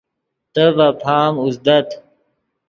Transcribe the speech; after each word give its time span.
تے 0.53 0.63
ڤے 0.77 0.87
پام 1.01 1.33
اوزدت 1.41 1.87